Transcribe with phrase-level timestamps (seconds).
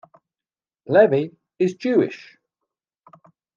[0.87, 2.39] Levy is Jewish.